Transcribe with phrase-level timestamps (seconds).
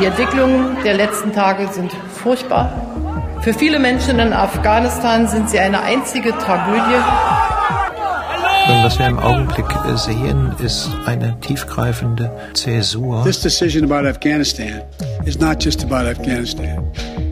[0.00, 2.72] Die Entwicklungen der letzten Tage sind furchtbar.
[3.42, 7.00] Für viele Menschen in Afghanistan sind sie eine einzige Tragödie.
[8.82, 9.66] Was wir im Augenblick
[9.96, 13.22] sehen, ist eine tiefgreifende Zäsur.
[13.24, 14.82] This decision about Afghanistan
[15.26, 16.90] is not just about Afghanistan.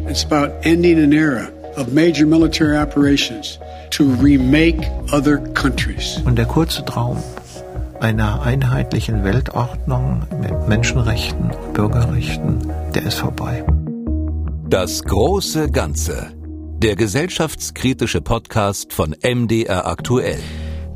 [0.09, 3.59] It's about ending an era of major military operations
[3.91, 6.21] to remake other countries.
[6.25, 7.17] Und der kurze Traum
[8.03, 12.59] einer einheitlichen Weltordnung mit Menschenrechten und Bürgerrechten,
[12.93, 13.65] der ist vorbei.
[14.69, 16.33] Das große Ganze.
[16.79, 20.41] Der gesellschaftskritische Podcast von MDR aktuell.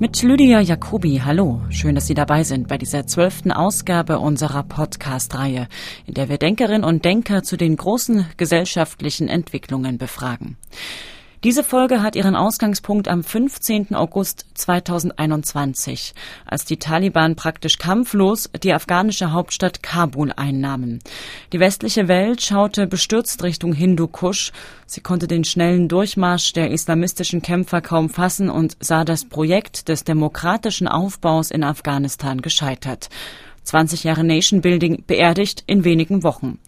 [0.01, 1.61] Mit Lydia Jacobi, hallo.
[1.71, 5.69] Schön, dass Sie dabei sind bei dieser zwölften Ausgabe unserer Podcast-Reihe,
[6.07, 10.57] in der wir Denkerinnen und Denker zu den großen gesellschaftlichen Entwicklungen befragen.
[11.45, 13.95] Diese Folge hat ihren Ausgangspunkt am 15.
[13.95, 16.15] August 2021,
[16.47, 21.01] als die Taliban praktisch kampflos die afghanische Hauptstadt Kabul einnahmen.
[21.53, 24.51] Die westliche Welt schaute bestürzt Richtung Hindukusch.
[24.87, 30.05] Sie konnte den schnellen Durchmarsch der islamistischen Kämpfer kaum fassen und sah das Projekt des
[30.05, 33.11] demokratischen Aufbaus in Afghanistan gescheitert.
[33.65, 36.59] 20 Jahre Nation Building beerdigt in wenigen Wochen.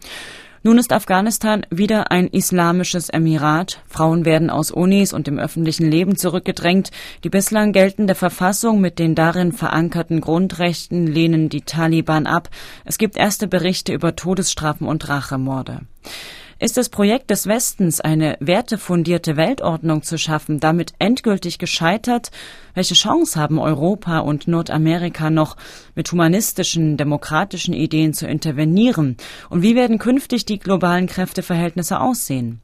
[0.62, 3.82] Nun ist Afghanistan wieder ein islamisches Emirat.
[3.86, 6.90] Frauen werden aus Unis und dem öffentlichen Leben zurückgedrängt.
[7.22, 12.50] Die bislang geltende Verfassung mit den darin verankerten Grundrechten lehnen die Taliban ab.
[12.84, 15.82] Es gibt erste Berichte über Todesstrafen und Rachemorde.
[16.60, 22.32] Ist das Projekt des Westens, eine wertefundierte Weltordnung zu schaffen, damit endgültig gescheitert?
[22.74, 25.56] Welche Chance haben Europa und Nordamerika noch,
[25.94, 29.18] mit humanistischen, demokratischen Ideen zu intervenieren?
[29.50, 32.60] Und wie werden künftig die globalen Kräfteverhältnisse aussehen?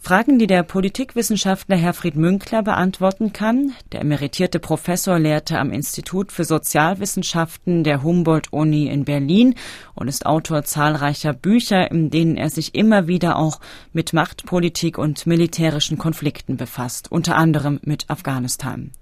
[0.00, 3.72] Fragen, die der Politikwissenschaftler Herfried Münkler beantworten kann.
[3.92, 9.54] Der emeritierte Professor lehrte am Institut für Sozialwissenschaften der Humboldt-Uni in Berlin
[9.94, 13.60] und ist Autor zahlreicher Bücher, in denen er sich immer wieder auch
[13.92, 18.92] mit Machtpolitik und militärischen Konflikten befasst, unter anderem mit Afghanistan.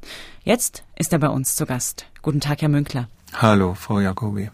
[0.44, 2.06] Jetzt ist er bei uns zu Gast.
[2.22, 3.08] Guten Tag, Herr Münkler.
[3.34, 4.50] Hallo, Frau Jacobi.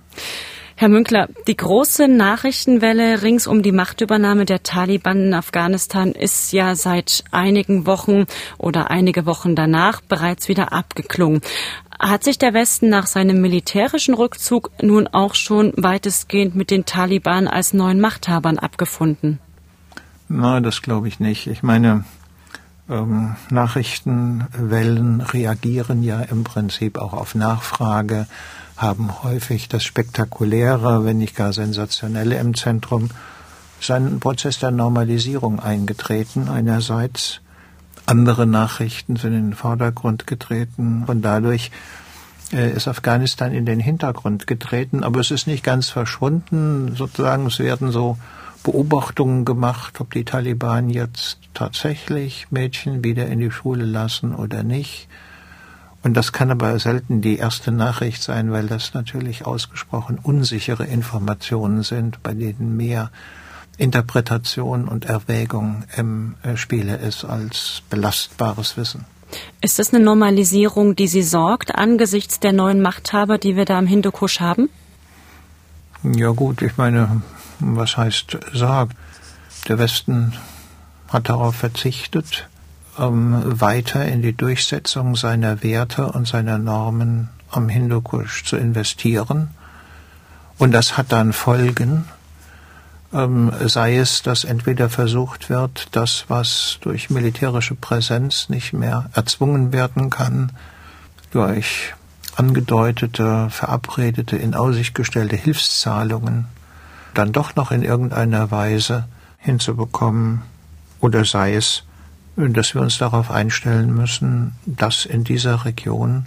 [0.75, 6.75] Herr Münkler, die große Nachrichtenwelle rings um die Machtübernahme der Taliban in Afghanistan ist ja
[6.75, 8.27] seit einigen Wochen
[8.59, 11.41] oder einige Wochen danach bereits wieder abgeklungen.
[11.99, 17.47] Hat sich der Westen nach seinem militärischen Rückzug nun auch schon weitestgehend mit den Taliban
[17.47, 19.39] als neuen Machthabern abgefunden?
[20.29, 21.47] Na, das glaube ich nicht.
[21.47, 22.05] Ich meine,
[22.89, 28.27] ähm, Nachrichtenwellen reagieren ja im Prinzip auch auf Nachfrage
[28.77, 33.11] haben häufig das Spektakuläre, wenn nicht gar Sensationelle im Zentrum,
[33.89, 37.41] ein Prozess der Normalisierung eingetreten einerseits.
[38.07, 41.71] Andere Nachrichten sind in den Vordergrund getreten und dadurch
[42.53, 46.95] äh, ist Afghanistan in den Hintergrund getreten, aber es ist nicht ganz verschwunden.
[46.97, 48.19] Sozusagen, es werden so
[48.63, 55.09] Beobachtungen gemacht, ob die Taliban jetzt tatsächlich Mädchen wieder in die Schule lassen oder nicht.
[56.03, 61.83] Und das kann aber selten die erste Nachricht sein, weil das natürlich ausgesprochen unsichere Informationen
[61.83, 63.11] sind, bei denen mehr
[63.79, 69.05] Interpretation und Erwägung im äh, Spiele ist als belastbares Wissen.
[69.61, 73.87] Ist das eine Normalisierung, die Sie sorgt angesichts der neuen Machthaber, die wir da im
[73.87, 74.69] Hindukusch haben?
[76.03, 77.23] Ja gut, ich meine,
[77.61, 78.97] was heißt sorgt?
[79.69, 80.35] Der Westen
[81.09, 82.49] hat darauf verzichtet,
[82.99, 89.51] ähm, weiter in die Durchsetzung seiner Werte und seiner Normen am Hindukusch zu investieren.
[90.59, 92.05] Und das hat dann Folgen,
[93.13, 99.73] ähm, sei es, dass entweder versucht wird, das, was durch militärische Präsenz nicht mehr erzwungen
[99.73, 100.53] werden kann,
[101.31, 101.95] durch
[102.37, 106.47] angedeutete, verabredete, in Aussicht gestellte Hilfszahlungen
[107.15, 109.07] dann doch noch in irgendeiner Weise
[109.39, 110.43] hinzubekommen,
[111.01, 111.85] oder sei es,
[112.37, 116.25] dass wir uns darauf einstellen müssen, dass in dieser Region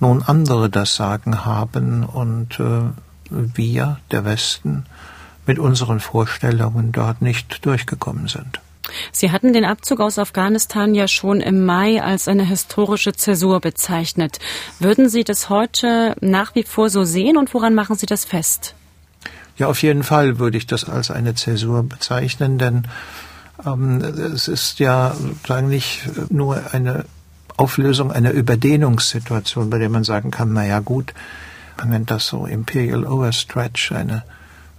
[0.00, 2.90] nun andere das Sagen haben und äh,
[3.30, 4.86] wir, der Westen,
[5.46, 8.60] mit unseren Vorstellungen dort nicht durchgekommen sind.
[9.12, 14.38] Sie hatten den Abzug aus Afghanistan ja schon im Mai als eine historische Zäsur bezeichnet.
[14.78, 18.74] Würden Sie das heute nach wie vor so sehen und woran machen Sie das fest?
[19.56, 22.84] Ja, auf jeden Fall würde ich das als eine Zäsur bezeichnen, denn
[23.64, 27.04] es ist ja sozusagen nicht nur eine
[27.56, 31.12] Auflösung einer Überdehnungssituation, bei der man sagen kann, na ja, gut,
[31.76, 34.22] man nennt das so Imperial Overstretch, eine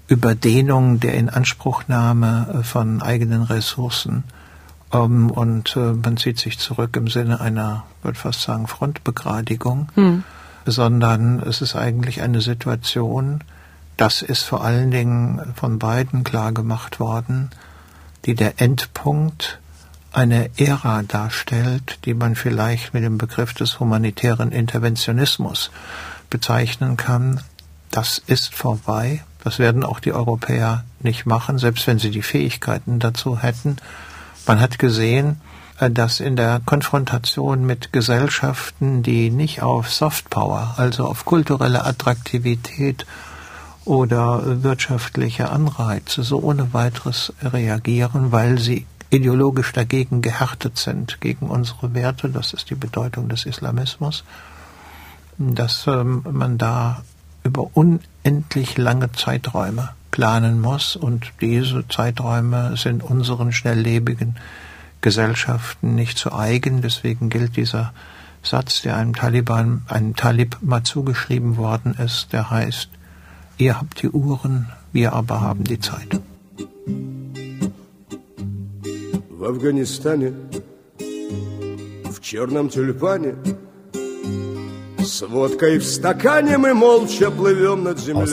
[0.07, 4.23] Überdehnung der Inanspruchnahme von eigenen Ressourcen.
[4.93, 10.23] Ähm, und äh, man zieht sich zurück im Sinne einer, würde fast sagen, Frontbegradigung, hm.
[10.65, 13.43] sondern es ist eigentlich eine Situation,
[13.97, 17.49] das ist vor allen Dingen von beiden klar gemacht worden,
[18.25, 19.59] die der Endpunkt
[20.11, 25.71] eine Ära darstellt, die man vielleicht mit dem Begriff des humanitären Interventionismus
[26.29, 27.41] bezeichnen kann.
[27.91, 29.23] Das ist vorbei.
[29.43, 33.77] Das werden auch die Europäer nicht machen, selbst wenn sie die Fähigkeiten dazu hätten.
[34.45, 35.39] Man hat gesehen,
[35.79, 43.05] äh, dass in der Konfrontation mit Gesellschaften, die nicht auf Softpower, also auf kulturelle Attraktivität
[43.89, 51.95] oder wirtschaftliche Anreize so ohne weiteres reagieren, weil sie ideologisch dagegen gehärtet sind, gegen unsere
[51.95, 54.23] Werte, das ist die Bedeutung des Islamismus,
[55.39, 57.01] dass ähm, man da
[57.43, 64.35] über unendlich lange Zeiträume planen muss und diese Zeiträume sind unseren schnelllebigen
[65.01, 66.83] Gesellschaften nicht zu eigen.
[66.83, 67.93] Deswegen gilt dieser
[68.43, 72.89] Satz, der einem Taliban, einem Talib mal zugeschrieben worden ist, der heißt,
[73.58, 76.20] Ihr habt die Uhren, wir aber haben die Zeit.
[79.30, 80.32] В Афганистане,
[82.10, 83.34] в черном тюльпане,
[85.04, 85.18] Aus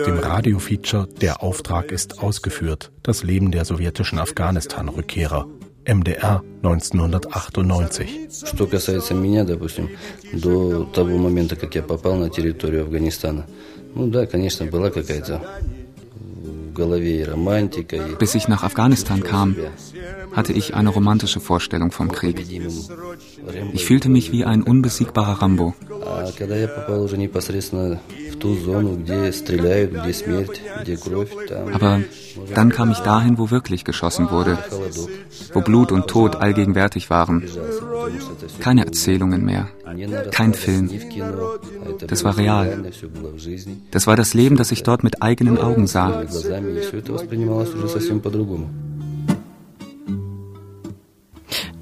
[0.05, 2.91] dem Radiofeature Der Auftrag ist ausgeführt.
[3.03, 5.47] Das Leben der sowjetischen Afghanistan-Rückkehrer.
[5.85, 8.29] MDR 1998.
[8.45, 9.89] Что касается меня, допустим,
[10.31, 13.47] до того момента, как я попал на территорию Афганистана,
[13.95, 15.41] ну да, конечно, была какая-то
[18.19, 19.55] bis ich nach Afghanistan kam,
[20.33, 22.45] hatte ich eine romantische Vorstellung vom Krieg.
[23.73, 25.73] Ich fühlte mich wie ein unbesiegbarer Rambo.
[31.72, 32.00] Aber
[32.54, 34.58] dann kam ich dahin, wo wirklich geschossen wurde,
[35.52, 37.42] wo Blut und Tod allgegenwärtig waren.
[38.60, 39.68] Keine Erzählungen mehr,
[40.30, 40.90] kein Film.
[42.06, 42.90] Das war real.
[43.90, 46.24] Das war das Leben, das ich dort mit eigenen Augen sah.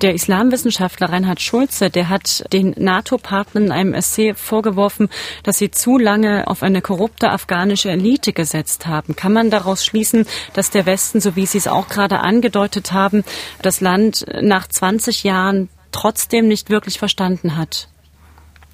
[0.04, 5.08] Der Islamwissenschaftler Reinhard Schulze, der hat den NATO-Partnern in einem Essay vorgeworfen,
[5.44, 9.16] dass sie zu lange auf eine korrupte afghanische Elite gesetzt haben.
[9.16, 13.24] Kann man daraus schließen, dass der Westen, so wie Sie es auch gerade angedeutet haben,
[13.62, 17.88] das Land nach 20 Jahren trotzdem nicht wirklich verstanden hat?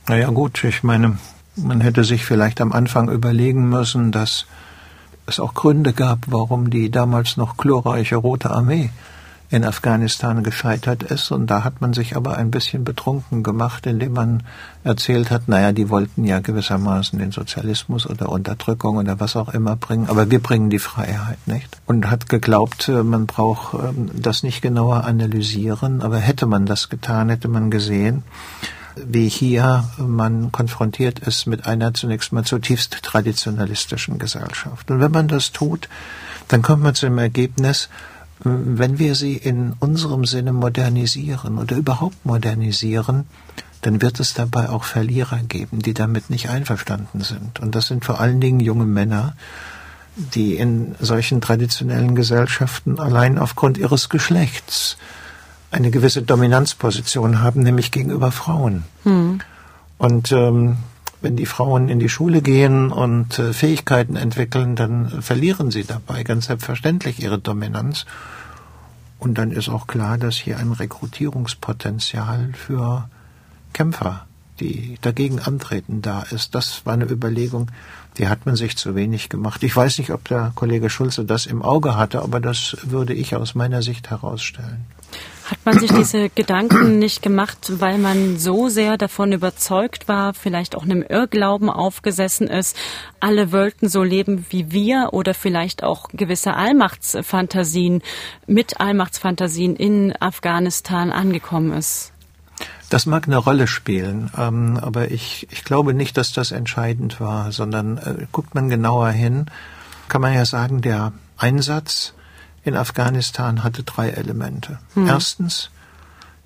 [0.09, 1.17] Naja gut, ich meine,
[1.55, 4.47] man hätte sich vielleicht am Anfang überlegen müssen, dass
[5.27, 8.91] es auch Gründe gab, warum die damals noch glorreiche Rote Armee
[9.51, 11.33] in Afghanistan gescheitert ist.
[11.33, 14.43] Und da hat man sich aber ein bisschen betrunken gemacht, indem man
[14.85, 19.75] erzählt hat, naja, die wollten ja gewissermaßen den Sozialismus oder Unterdrückung oder was auch immer
[19.75, 21.81] bringen, aber wir bringen die Freiheit, nicht?
[21.87, 26.89] Und hat geglaubt, äh, man braucht ähm, das nicht genauer analysieren, aber hätte man das
[26.89, 28.23] getan, hätte man gesehen,
[28.97, 34.91] wie hier man konfrontiert ist mit einer zunächst mal zutiefst traditionalistischen Gesellschaft.
[34.91, 35.89] Und wenn man das tut,
[36.49, 37.89] dann kommt man zu dem Ergebnis,
[38.43, 43.27] wenn wir sie in unserem Sinne modernisieren oder überhaupt modernisieren,
[43.83, 47.61] dann wird es dabei auch Verlierer geben, die damit nicht einverstanden sind.
[47.61, 49.35] Und das sind vor allen Dingen junge Männer,
[50.17, 54.97] die in solchen traditionellen Gesellschaften allein aufgrund ihres Geschlechts
[55.71, 58.85] eine gewisse Dominanzposition haben, nämlich gegenüber Frauen.
[59.05, 59.41] Hm.
[59.99, 60.79] Und ähm,
[61.23, 66.23] wenn die Frauen in die Schule gehen und äh, Fähigkeiten entwickeln, dann verlieren sie dabei
[66.23, 68.07] ganz selbstverständlich ihre Dominanz.
[69.19, 73.09] Und dann ist auch klar, dass hier ein Rekrutierungspotenzial für
[73.75, 74.27] Kämpfer,
[74.61, 76.55] die dagegen antreten, da ist.
[76.55, 77.71] Das war eine Überlegung,
[78.17, 79.63] die hat man sich zu wenig gemacht.
[79.63, 83.37] Ich weiß nicht, ob der Kollege Schulze das im Auge hatte, aber das würde ich
[83.37, 84.87] aus meiner Sicht herausstellen.
[85.51, 90.77] Hat man sich diese Gedanken nicht gemacht, weil man so sehr davon überzeugt war, vielleicht
[90.77, 92.77] auch einem Irrglauben aufgesessen ist,
[93.19, 98.01] alle wollten so leben wie wir oder vielleicht auch gewisse Allmachtsfantasien
[98.47, 102.13] mit Allmachtsfantasien in Afghanistan angekommen ist?
[102.89, 107.51] Das mag eine Rolle spielen, ähm, aber ich, ich glaube nicht, dass das entscheidend war,
[107.51, 109.47] sondern äh, guckt man genauer hin,
[110.09, 112.15] kann man ja sagen, der Einsatz
[112.71, 114.79] in Afghanistan hatte drei Elemente.
[114.95, 115.09] Hm.
[115.09, 115.71] Erstens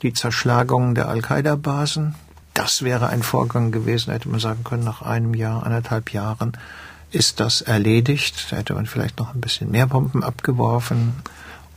[0.03, 2.15] die Zerschlagung der Al-Qaida-Basen.
[2.55, 6.53] Das wäre ein Vorgang gewesen, hätte man sagen können, nach einem Jahr, anderthalb Jahren
[7.11, 8.47] ist das erledigt.
[8.51, 11.15] Da hätte man vielleicht noch ein bisschen mehr Bomben abgeworfen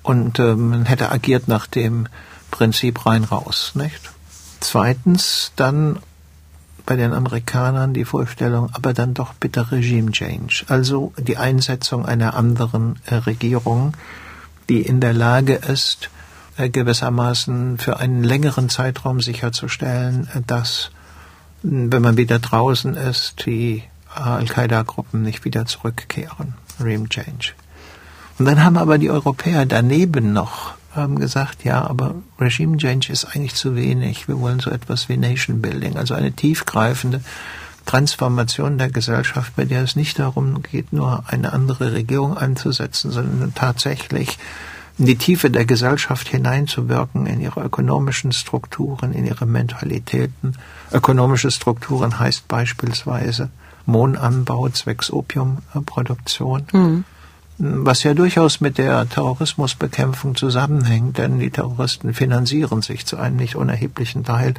[0.01, 2.08] und äh, man hätte agiert nach dem
[2.50, 4.12] Prinzip rein raus, nicht?
[4.62, 6.00] Zweitens dann
[6.86, 12.34] bei den Amerikanern die Vorstellung, aber dann doch bitte Regime Change, also die Einsetzung einer
[12.36, 13.94] anderen äh, Regierung,
[14.70, 16.10] die in der Lage ist,
[16.58, 20.92] äh, gewissermaßen für einen längeren Zeitraum sicherzustellen, dass,
[21.64, 23.84] wenn man wieder draußen ist, die
[24.14, 26.56] Al-Qaida-Gruppen nicht wieder zurückkehren.
[26.80, 27.54] Regime Change.
[28.40, 33.26] Und dann haben aber die Europäer daneben noch haben gesagt, ja, aber Regime Change ist
[33.26, 34.28] eigentlich zu wenig.
[34.28, 37.22] Wir wollen so etwas wie Nation Building, also eine tiefgreifende
[37.88, 43.53] Transformation der Gesellschaft, bei der es nicht darum geht, nur eine andere Regierung einzusetzen, sondern
[43.56, 44.38] tatsächlich
[45.00, 50.58] in die Tiefe der Gesellschaft hineinzuwirken, in ihre ökonomischen Strukturen, in ihre Mentalitäten.
[50.91, 53.50] Ökonomische Strukturen heißt beispielsweise
[53.86, 56.67] Mohnanbau zwecks Opiumproduktion.
[56.72, 57.03] Mhm
[57.60, 63.56] was ja durchaus mit der Terrorismusbekämpfung zusammenhängt, denn die Terroristen finanzieren sich zu einem nicht
[63.56, 64.53] unerheblichen Teil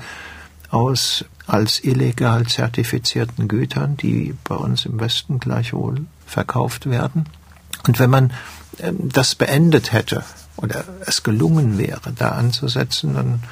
[0.70, 7.24] aus als illegal zertifizierten Gütern, die bei uns im Westen gleichwohl verkauft werden.
[7.86, 8.32] Und wenn man
[8.78, 10.24] ähm, das beendet hätte
[10.56, 13.42] oder es gelungen wäre, da anzusetzen, dann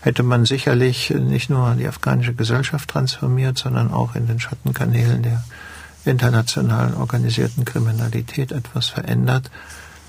[0.00, 5.42] hätte man sicherlich nicht nur die afghanische Gesellschaft transformiert, sondern auch in den Schattenkanälen der
[6.04, 9.50] internationalen organisierten Kriminalität etwas verändert.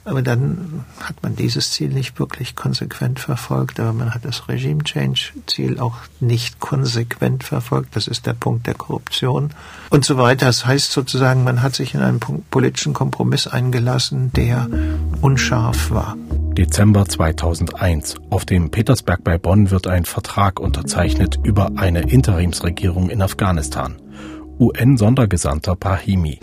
[0.06, 4.84] Aber dann hat man dieses Ziel nicht wirklich konsequent verfolgt, aber man hat das Regime
[4.84, 7.96] Change Ziel auch nicht konsequent verfolgt.
[7.96, 9.52] Das ist der Punkt der Korruption
[9.90, 10.48] und so weiter.
[10.48, 14.68] Das heißt sozusagen, man hat sich in einen politischen Kompromiss eingelassen, der
[15.22, 16.18] unscharf war.
[16.58, 18.16] Dezember 2001.
[18.30, 23.96] Auf dem Petersberg bei Bonn wird ein Vertrag unterzeichnet über eine Interimsregierung in Afghanistan.
[24.60, 26.40] UN-Sondergesandter Pahimi.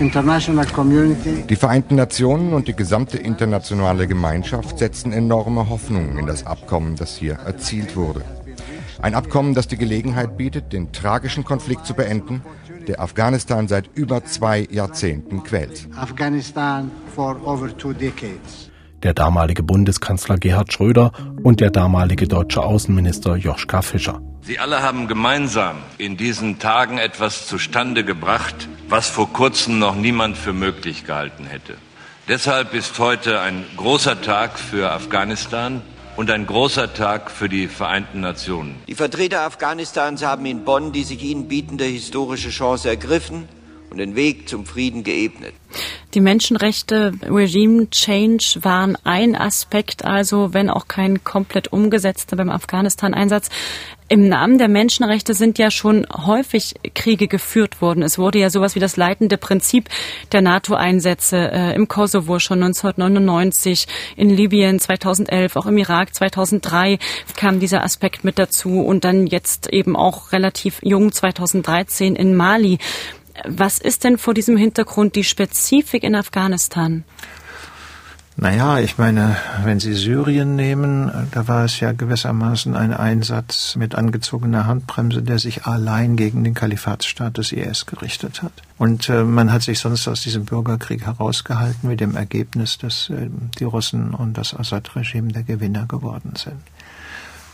[0.00, 7.16] Die Vereinten Nationen und die gesamte internationale Gemeinschaft setzen enorme Hoffnungen in das Abkommen, das
[7.16, 8.24] hier erzielt wurde.
[9.02, 12.42] Ein Abkommen, das die Gelegenheit bietet, den tragischen Konflikt zu beenden,
[12.88, 15.86] der Afghanistan seit über zwei Jahrzehnten quält.
[15.94, 18.70] Afghanistan for over two decades
[19.02, 24.20] der damalige Bundeskanzler Gerhard Schröder und der damalige deutsche Außenminister Joschka Fischer.
[24.42, 30.36] Sie alle haben gemeinsam in diesen Tagen etwas zustande gebracht, was vor kurzem noch niemand
[30.36, 31.76] für möglich gehalten hätte.
[32.28, 35.80] Deshalb ist heute ein großer Tag für Afghanistan
[36.16, 38.74] und ein großer Tag für die Vereinten Nationen.
[38.88, 43.48] Die Vertreter Afghanistans haben in Bonn die sich ihnen bietende historische Chance ergriffen
[43.90, 45.54] und den Weg zum Frieden geebnet.
[46.14, 53.48] Die Menschenrechte, Regime Change waren ein Aspekt, also wenn auch kein komplett umgesetzter beim Afghanistan-Einsatz.
[54.08, 58.02] Im Namen der Menschenrechte sind ja schon häufig Kriege geführt worden.
[58.02, 59.88] Es wurde ja sowas wie das leitende Prinzip
[60.32, 66.98] der NATO-Einsätze äh, im Kosovo schon 1999, in Libyen 2011, auch im Irak 2003
[67.36, 72.78] kam dieser Aspekt mit dazu und dann jetzt eben auch relativ jung 2013 in Mali.
[73.46, 77.04] Was ist denn vor diesem Hintergrund die Spezifik in Afghanistan?
[78.42, 83.94] Naja, ich meine, wenn Sie Syrien nehmen, da war es ja gewissermaßen ein Einsatz mit
[83.94, 88.52] angezogener Handbremse, der sich allein gegen den Kalifatsstaat des IS gerichtet hat.
[88.78, 93.28] Und äh, man hat sich sonst aus diesem Bürgerkrieg herausgehalten mit dem Ergebnis, dass äh,
[93.58, 96.62] die Russen und das Assad-Regime der Gewinner geworden sind.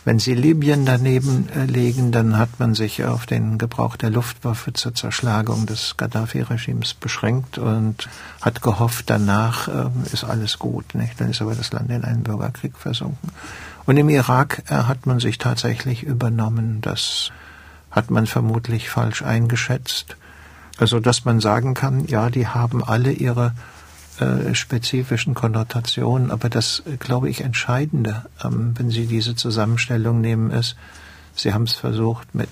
[0.07, 4.73] Wenn Sie Libyen daneben äh, legen, dann hat man sich auf den Gebrauch der Luftwaffe
[4.73, 8.09] zur Zerschlagung des Gaddafi-Regimes beschränkt und
[8.41, 10.95] hat gehofft, danach äh, ist alles gut.
[10.95, 11.21] Nicht?
[11.21, 13.33] Dann ist aber das Land in einen Bürgerkrieg versunken.
[13.85, 16.83] Und im Irak äh, hat man sich tatsächlich übernommen.
[16.83, 17.33] Das
[17.91, 20.17] hat man vermutlich falsch eingeschätzt.
[20.79, 23.55] Also, dass man sagen kann, ja, die haben alle ihre
[24.21, 30.77] äh, spezifischen Konnotationen, aber das, glaube ich, Entscheidende, ähm, wenn Sie diese Zusammenstellung nehmen, ist,
[31.35, 32.49] Sie haben es versucht mit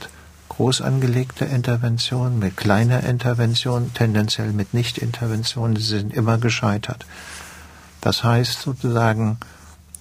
[0.57, 7.07] groß angelegter Intervention, mit kleiner Intervention, tendenziell mit Nicht-Intervention, sie sind immer gescheitert.
[8.01, 9.39] Das heißt sozusagen,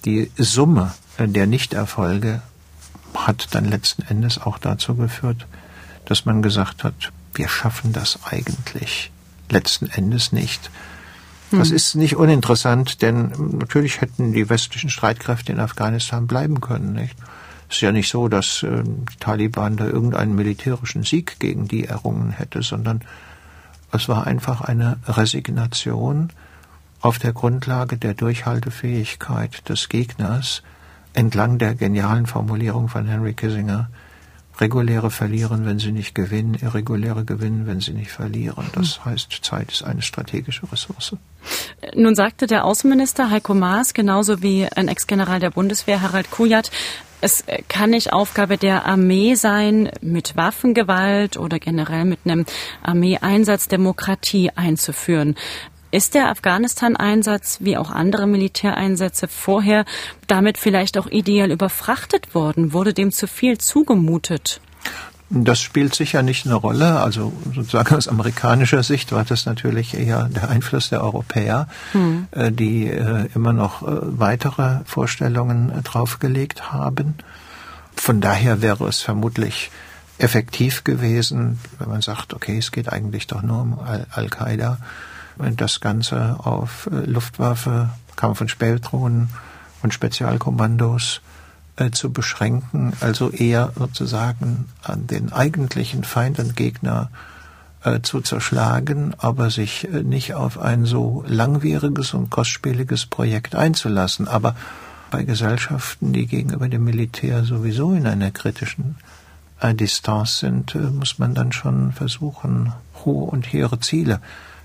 [0.04, 2.42] die Summe der Nichterfolge
[3.14, 5.46] hat dann letzten Endes auch dazu geführt,
[6.04, 6.94] dass man gesagt hat,
[7.34, 9.10] wir schaffen das eigentlich
[9.50, 10.70] letzten Endes nicht.
[11.58, 11.76] Das hm.
[11.76, 16.92] ist nicht uninteressant, denn natürlich hätten die westlichen Streitkräfte in Afghanistan bleiben können.
[16.92, 17.16] Nicht?
[17.68, 21.84] Es ist ja nicht so, dass äh, die Taliban da irgendeinen militärischen Sieg gegen die
[21.84, 23.02] errungen hätte, sondern
[23.92, 26.30] es war einfach eine Resignation
[27.00, 30.62] auf der Grundlage der Durchhaltefähigkeit des Gegners
[31.12, 33.88] entlang der genialen Formulierung von Henry Kissinger,
[34.60, 38.66] Reguläre verlieren, wenn sie nicht gewinnen, irreguläre gewinnen, wenn sie nicht verlieren.
[38.74, 39.04] Das hm.
[39.06, 41.16] heißt, Zeit ist eine strategische Ressource.
[41.94, 46.70] Nun sagte der Außenminister Heiko Maas, genauso wie ein Ex-General der Bundeswehr Harald Kujat,
[47.20, 52.44] es kann nicht Aufgabe der Armee sein, mit Waffengewalt oder generell mit einem
[52.82, 55.34] Armeeeinsatz Demokratie einzuführen.
[55.94, 59.84] Ist der Afghanistan-Einsatz wie auch andere Militäreinsätze vorher
[60.26, 62.72] damit vielleicht auch ideal überfrachtet worden?
[62.72, 64.60] Wurde dem zu viel zugemutet?
[65.30, 66.98] Das spielt sicher nicht eine Rolle.
[66.98, 72.26] Also sozusagen aus amerikanischer Sicht war das natürlich eher der Einfluss der Europäer, hm.
[72.50, 72.90] die
[73.32, 77.14] immer noch weitere Vorstellungen draufgelegt haben.
[77.94, 79.70] Von daher wäre es vermutlich
[80.18, 83.78] effektiv gewesen, wenn man sagt, okay, es geht eigentlich doch nur um
[84.10, 84.78] Al-Qaida,
[85.38, 89.30] das Ganze auf Luftwaffe, Kampf- und Spähdrohnen
[89.82, 91.20] und Spezialkommandos
[91.76, 97.10] äh, zu beschränken, also eher sozusagen an den eigentlichen Feind und Gegner
[97.82, 104.28] äh, zu zerschlagen, aber sich äh, nicht auf ein so langwieriges und kostspieliges Projekt einzulassen.
[104.28, 104.54] Aber
[105.10, 108.96] bei Gesellschaften, die gegenüber dem Militär sowieso in einer kritischen
[109.60, 112.72] äh, Distanz sind, äh, muss man dann schon versuchen,
[113.04, 114.20] hohe und hehre Ziele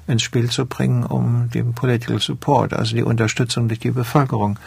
[0.10, 4.60] ins Spiel zu bringen, um den Political Support, also die Unterstützung durch die Bevölkerung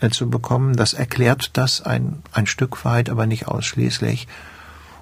[0.00, 0.76] äh, zu bekommen.
[0.76, 4.28] Das erklärt das ein, ein Stück weit, aber nicht ausschließlich.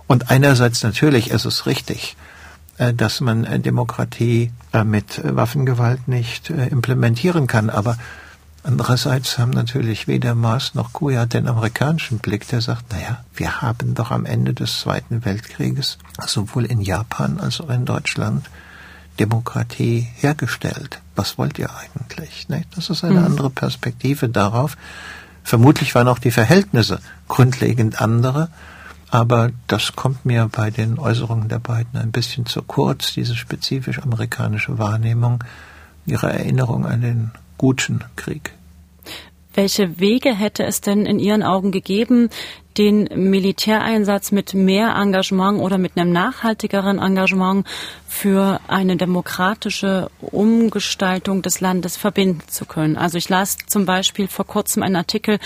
[0.06, 2.16] Und einerseits natürlich ist es richtig,
[2.78, 7.98] äh, dass man äh, Demokratie äh, mit Waffengewalt nicht äh, implementieren kann, aber
[8.64, 13.94] Andererseits haben natürlich weder Maas noch Kujat den amerikanischen Blick, der sagt, naja, wir haben
[13.94, 18.48] doch am Ende des Zweiten Weltkrieges sowohl in Japan als auch in Deutschland
[19.22, 21.00] Demokratie hergestellt.
[21.14, 22.48] Was wollt ihr eigentlich?
[22.74, 23.26] Das ist eine mhm.
[23.26, 24.76] andere Perspektive darauf.
[25.44, 26.98] Vermutlich waren auch die Verhältnisse
[27.28, 28.48] grundlegend andere,
[29.10, 34.00] aber das kommt mir bei den Äußerungen der beiden ein bisschen zu kurz, diese spezifisch
[34.00, 35.44] amerikanische Wahrnehmung,
[36.04, 38.52] ihre Erinnerung an den guten Krieg.
[39.54, 42.30] Welche Wege hätte es denn in Ihren Augen gegeben,
[42.78, 47.66] den Militäreinsatz mit mehr Engagement oder mit einem nachhaltigeren Engagement
[48.08, 52.96] für eine demokratische Umgestaltung des Landes verbinden zu können.
[52.96, 55.38] Also ich las zum Beispiel vor kurzem einen Artikel,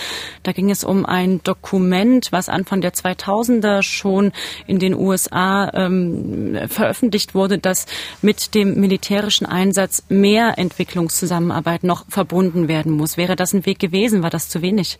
[0.43, 4.33] da ging es um ein Dokument, was Anfang der 2000er schon
[4.67, 7.87] in den USA ähm, veröffentlicht wurde, dass
[8.21, 13.17] mit dem militärischen Einsatz mehr Entwicklungszusammenarbeit noch verbunden werden muss.
[13.17, 14.23] Wäre das ein Weg gewesen?
[14.23, 14.99] War das zu wenig?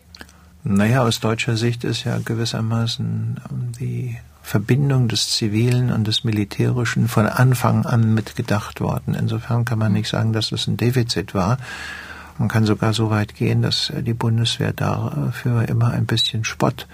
[0.69, 7.07] Naja, aus deutscher Sicht ist ja gewissermaßen ähm, die Verbindung des Zivilen und des Militärischen
[7.07, 9.13] von Anfang an mitgedacht worden.
[9.13, 11.57] Insofern kann man nicht sagen, dass es ein Defizit war.
[12.37, 16.87] Man kann sogar so weit gehen, dass die Bundeswehr dafür immer ein bisschen Spott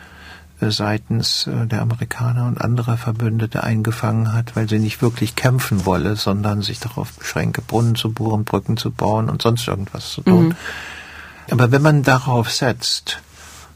[0.62, 5.86] äh, seitens äh, der Amerikaner und anderer Verbündete eingefangen hat, weil sie nicht wirklich kämpfen
[5.86, 10.22] wolle, sondern sich darauf beschränke, Brunnen zu bohren, Brücken zu bauen und sonst irgendwas zu
[10.22, 10.50] tun.
[10.50, 10.56] Mhm.
[11.52, 13.22] Aber wenn man darauf setzt,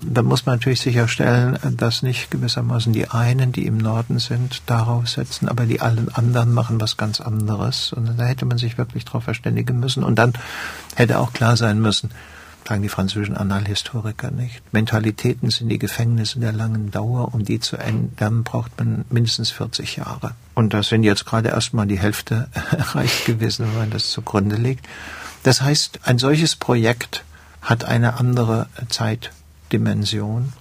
[0.01, 5.07] da muss man natürlich sicherstellen, dass nicht gewissermaßen die einen, die im Norden sind, darauf
[5.09, 7.93] setzen, aber die allen anderen machen was ganz anderes.
[7.93, 10.03] Und da hätte man sich wirklich darauf verständigen müssen.
[10.03, 10.33] Und dann
[10.95, 12.11] hätte auch klar sein müssen,
[12.67, 14.61] sagen die französischen Annalhistoriker nicht.
[14.71, 17.33] Mentalitäten sind die Gefängnisse der langen Dauer.
[17.33, 20.31] Um die zu ändern, braucht man mindestens 40 Jahre.
[20.53, 24.85] Und das sind jetzt gerade erstmal die Hälfte erreicht gewesen, wenn man das zugrunde legt.
[25.43, 27.23] Das heißt, ein solches Projekt
[27.61, 29.31] hat eine andere Zeit
[29.71, 30.53] Dimension.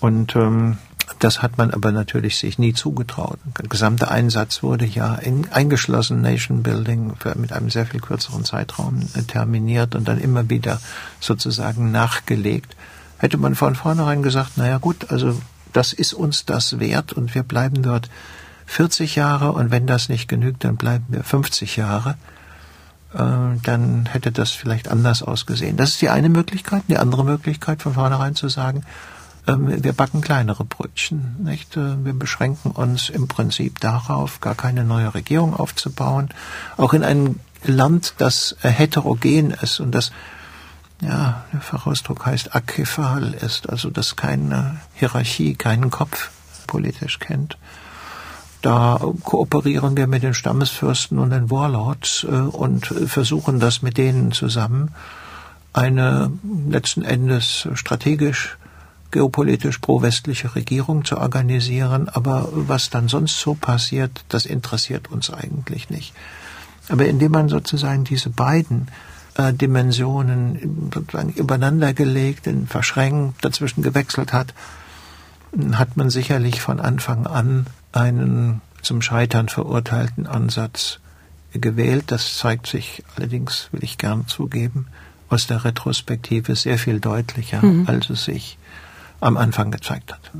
[0.00, 0.78] Und ähm,
[1.18, 3.38] das hat man aber natürlich sich nie zugetraut.
[3.58, 8.44] Der gesamte Einsatz wurde ja in, eingeschlossen, Nation Building, für, mit einem sehr viel kürzeren
[8.44, 10.80] Zeitraum äh, terminiert und dann immer wieder
[11.20, 12.76] sozusagen nachgelegt.
[13.18, 15.40] Hätte man von vornherein gesagt, naja gut, also
[15.72, 18.10] das ist uns das wert und wir bleiben dort
[18.66, 22.16] 40 Jahre und wenn das nicht genügt, dann bleiben wir 50 Jahre
[23.18, 25.76] dann hätte das vielleicht anders ausgesehen.
[25.76, 26.82] Das ist die eine Möglichkeit.
[26.88, 28.84] Die andere Möglichkeit, von vornherein zu sagen,
[29.46, 31.36] ähm, wir backen kleinere Brötchen.
[31.38, 31.76] Nicht?
[31.76, 36.30] Äh, wir beschränken uns im Prinzip darauf, gar keine neue Regierung aufzubauen.
[36.76, 40.12] Auch in einem Land, das heterogen ist und das,
[41.00, 46.30] ja, der Fachausdruck heißt akephal ist, also das keine Hierarchie, keinen Kopf
[46.66, 47.56] politisch kennt.
[48.66, 54.32] Da kooperieren wir mit den Stammesfürsten und den Warlords äh, und versuchen das mit denen
[54.32, 54.90] zusammen
[55.72, 56.32] eine
[56.68, 58.58] letzten Endes strategisch
[59.12, 65.88] geopolitisch pro-westliche Regierung zu organisieren, aber was dann sonst so passiert, das interessiert uns eigentlich
[65.88, 66.12] nicht.
[66.88, 68.88] Aber indem man sozusagen diese beiden
[69.36, 70.90] äh, Dimensionen
[71.36, 74.54] übereinander gelegt, verschränkt, dazwischen gewechselt hat,
[75.74, 81.00] hat man sicherlich von Anfang an einen zum Scheitern verurteilten Ansatz
[81.52, 82.04] gewählt.
[82.08, 84.86] Das zeigt sich allerdings, will ich gern zugeben,
[85.28, 87.84] aus der Retrospektive sehr viel deutlicher, mhm.
[87.88, 88.58] als es sich
[89.20, 90.30] am Anfang gezeigt hat.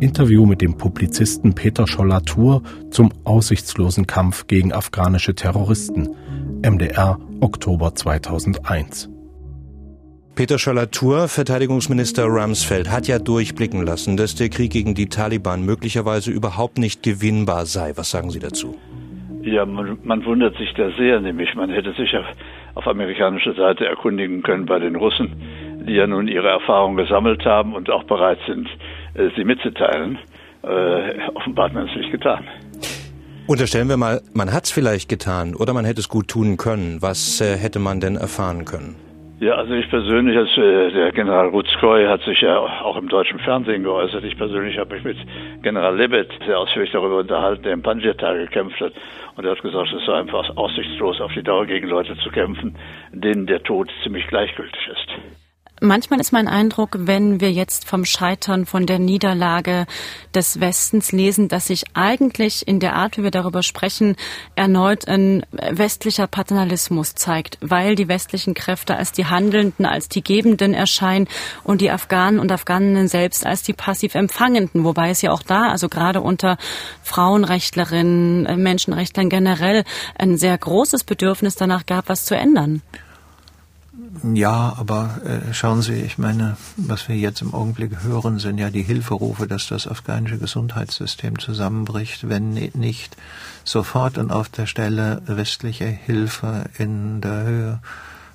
[0.00, 6.08] Interview mit dem Publizisten Peter Schollatur zum aussichtslosen Kampf gegen afghanische Terroristen.
[6.62, 9.09] MDR Oktober 2001.
[10.40, 16.30] Peter Schalatur, Verteidigungsminister Rumsfeld, hat ja durchblicken lassen, dass der Krieg gegen die Taliban möglicherweise
[16.30, 17.92] überhaupt nicht gewinnbar sei.
[17.96, 18.78] Was sagen Sie dazu?
[19.42, 22.24] Ja, man, man wundert sich da sehr, nämlich man hätte sich auf,
[22.74, 25.30] auf amerikanischer Seite erkundigen können bei den Russen,
[25.86, 28.66] die ja nun ihre Erfahrungen gesammelt haben und auch bereit sind,
[29.12, 30.18] äh, sie mitzuteilen.
[30.62, 32.48] Äh, offenbar hat man es nicht getan.
[33.46, 37.02] Unterstellen wir mal, man hat es vielleicht getan oder man hätte es gut tun können.
[37.02, 39.09] Was äh, hätte man denn erfahren können?
[39.40, 43.38] Ja, also ich persönlich, als äh, der General Rutskoy hat sich ja auch im deutschen
[43.38, 44.22] Fernsehen geäußert.
[44.22, 45.16] Ich persönlich habe mich mit
[45.62, 48.92] General Lebet sehr ausführlich darüber unterhalten, der im Panjshir gekämpft hat.
[49.36, 52.76] Und er hat gesagt, es sei einfach aussichtslos, auf die Dauer gegen Leute zu kämpfen,
[53.12, 55.39] denen der Tod ziemlich gleichgültig ist.
[55.82, 59.86] Manchmal ist mein Eindruck, wenn wir jetzt vom Scheitern, von der Niederlage
[60.34, 64.16] des Westens lesen, dass sich eigentlich in der Art, wie wir darüber sprechen,
[64.56, 70.74] erneut ein westlicher Paternalismus zeigt, weil die westlichen Kräfte als die Handelnden, als die Gebenden
[70.74, 71.28] erscheinen
[71.64, 75.70] und die Afghanen und Afghaninnen selbst als die passiv Empfangenden, wobei es ja auch da,
[75.70, 76.58] also gerade unter
[77.02, 79.84] Frauenrechtlerinnen, Menschenrechtlern generell,
[80.18, 82.82] ein sehr großes Bedürfnis danach gab, was zu ändern.
[84.22, 88.70] Ja, aber äh, schauen Sie, ich meine, was wir jetzt im Augenblick hören, sind ja
[88.70, 93.16] die Hilferufe, dass das afghanische Gesundheitssystem zusammenbricht, wenn nicht
[93.64, 97.78] sofort und auf der Stelle westliche Hilfe in der Höhe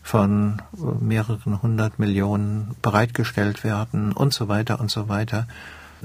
[0.03, 0.61] von
[0.99, 5.47] mehreren hundert Millionen bereitgestellt werden und so weiter und so weiter.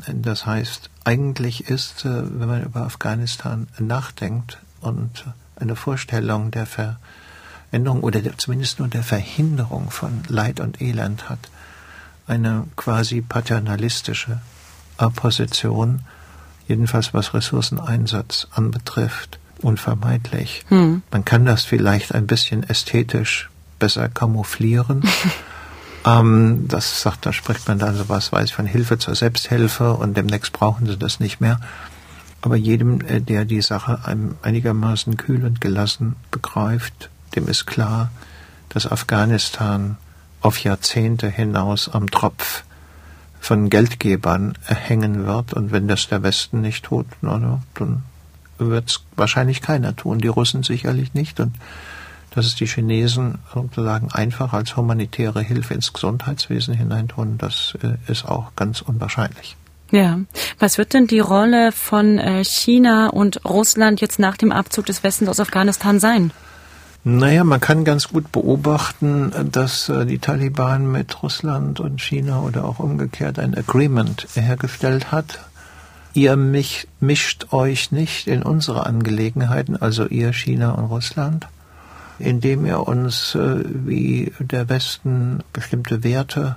[0.06, 6.98] Das heißt, eigentlich ist, äh, wenn man über Afghanistan nachdenkt und eine Vorstellung der Ver
[7.72, 11.38] Änderung oder zumindest nur der Verhinderung von Leid und Elend hat,
[12.26, 14.40] eine quasi paternalistische
[14.98, 16.00] Opposition,
[16.68, 20.64] jedenfalls was Ressourceneinsatz anbetrifft, unvermeidlich.
[20.68, 21.02] Hm.
[21.10, 25.02] Man kann das vielleicht ein bisschen ästhetisch besser kamouflieren.
[26.06, 30.16] ähm, das sagt, da spricht man dann so was weiß von Hilfe zur Selbsthilfe und
[30.16, 31.60] demnächst brauchen sie das nicht mehr.
[32.42, 34.00] Aber jedem, äh, der die Sache
[34.42, 38.10] einigermaßen kühl und gelassen begreift, dem ist klar,
[38.68, 39.96] dass Afghanistan
[40.40, 42.64] auf Jahrzehnte hinaus am Tropf
[43.40, 45.54] von Geldgebern hängen wird.
[45.54, 48.02] Und wenn das der Westen nicht tut, dann
[48.58, 50.18] wird es wahrscheinlich keiner tun.
[50.18, 51.40] Die Russen sicherlich nicht.
[51.40, 51.54] Und
[52.30, 58.24] dass es die Chinesen sozusagen einfach als humanitäre Hilfe ins Gesundheitswesen hineintun, das äh, ist
[58.24, 59.56] auch ganz unwahrscheinlich.
[59.90, 60.20] Ja,
[60.60, 65.02] was wird denn die Rolle von äh, China und Russland jetzt nach dem Abzug des
[65.02, 66.30] Westens aus Afghanistan sein?
[67.02, 72.66] Naja, man kann ganz gut beobachten, dass äh, die Taliban mit Russland und China oder
[72.66, 75.38] auch umgekehrt ein Agreement hergestellt hat.
[76.12, 81.48] Ihr mich, mischt euch nicht in unsere Angelegenheiten, also ihr China und Russland,
[82.18, 86.56] indem ihr uns äh, wie der Westen bestimmte Werte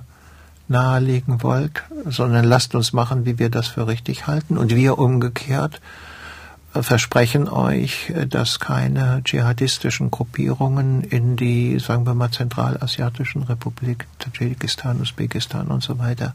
[0.68, 5.80] nahelegen wollt, sondern lasst uns machen, wie wir das für richtig halten und wir umgekehrt
[6.82, 15.68] versprechen euch, dass keine dschihadistischen Gruppierungen in die, sagen wir mal, zentralasiatischen Republik, Tadschikistan, Usbekistan
[15.68, 16.34] und so weiter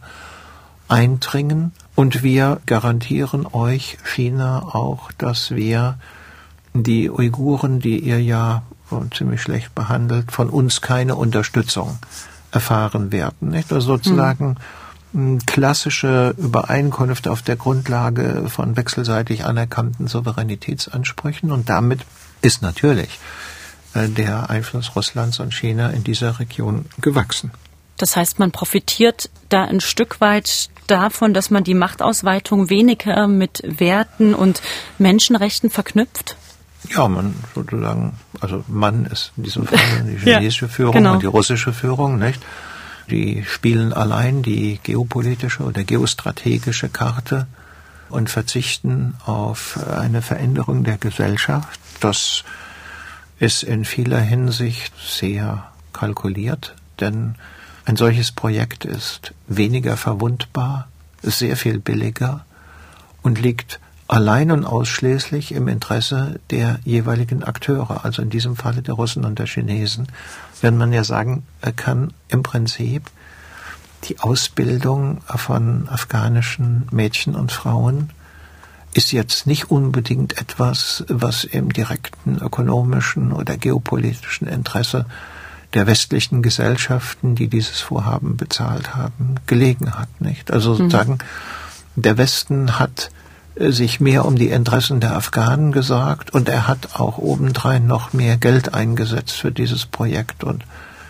[0.86, 1.72] eindringen.
[1.94, 5.98] Und wir garantieren euch, China, auch, dass wir
[6.72, 8.62] die Uiguren, die ihr ja
[9.12, 11.98] ziemlich schlecht behandelt, von uns keine Unterstützung
[12.52, 13.50] erfahren werden.
[13.50, 13.72] Nicht?
[13.72, 14.56] Also sozusagen hm
[15.46, 22.00] klassische Übereinkunft auf der Grundlage von wechselseitig anerkannten Souveränitätsansprüchen und damit
[22.42, 23.18] ist natürlich
[23.94, 27.50] äh, der Einfluss Russlands und China in dieser Region gewachsen.
[27.96, 33.62] Das heißt, man profitiert da ein Stück weit davon, dass man die Machtausweitung weniger mit
[33.64, 34.62] Werten und
[34.98, 36.36] Menschenrechten verknüpft?
[36.90, 41.14] Ja, man sozusagen, also man ist in diesem Fall die chinesische ja, Führung genau.
[41.14, 42.40] und die russische Führung, nicht?
[43.10, 47.46] Die spielen allein die geopolitische oder geostrategische Karte
[48.10, 51.80] und verzichten auf eine Veränderung der Gesellschaft.
[52.00, 52.44] Das
[53.38, 57.36] ist in vieler Hinsicht sehr kalkuliert, denn
[57.84, 60.88] ein solches Projekt ist weniger verwundbar,
[61.22, 62.44] sehr viel billiger
[63.22, 68.94] und liegt allein und ausschließlich im Interesse der jeweiligen Akteure, also in diesem Falle der
[68.94, 70.08] Russen und der Chinesen,
[70.62, 71.44] wenn man ja sagen
[71.76, 73.10] kann, im Prinzip
[74.04, 78.10] die Ausbildung von afghanischen Mädchen und Frauen
[78.94, 85.04] ist jetzt nicht unbedingt etwas, was im direkten ökonomischen oder geopolitischen Interesse
[85.74, 90.50] der westlichen Gesellschaften, die dieses Vorhaben bezahlt haben, gelegen hat, nicht?
[90.50, 90.76] Also mhm.
[90.76, 91.18] sozusagen,
[91.96, 93.10] der Westen hat
[93.58, 98.36] sich mehr um die Interessen der Afghanen gesagt und er hat auch obendrein noch mehr
[98.36, 100.64] Geld eingesetzt für dieses Projekt und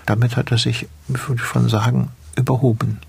[0.06, 3.00] damit hat er sich, würde ich schon sagen, überhoben.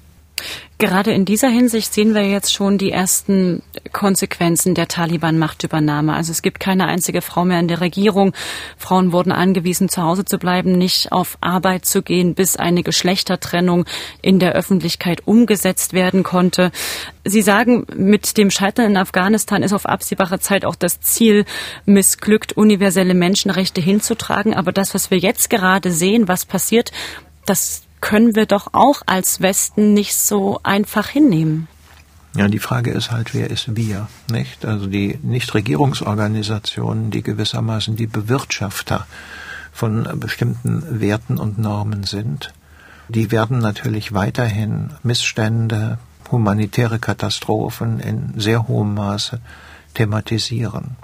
[0.79, 6.13] Gerade in dieser Hinsicht sehen wir jetzt schon die ersten Konsequenzen der Taliban-Machtübernahme.
[6.13, 8.33] Also es gibt keine einzige Frau mehr in der Regierung.
[8.77, 13.85] Frauen wurden angewiesen, zu Hause zu bleiben, nicht auf Arbeit zu gehen, bis eine Geschlechtertrennung
[14.21, 16.71] in der Öffentlichkeit umgesetzt werden konnte.
[17.25, 21.43] Sie sagen, mit dem Scheitern in Afghanistan ist auf absehbare Zeit auch das Ziel
[21.85, 24.53] missglückt, universelle Menschenrechte hinzutragen.
[24.53, 26.93] Aber das, was wir jetzt gerade sehen, was passiert,
[27.45, 31.67] das können wir doch auch als Westen nicht so einfach hinnehmen.
[32.35, 34.65] Ja, die Frage ist halt, wer ist wir, nicht?
[34.65, 39.07] Also die Nichtregierungsorganisationen, die gewissermaßen die Bewirtschafter
[39.71, 42.53] von bestimmten Werten und Normen sind,
[43.07, 45.97] die werden natürlich weiterhin Missstände,
[46.31, 49.39] humanitäre Katastrophen in sehr hohem Maße
[49.95, 50.95] thematisieren.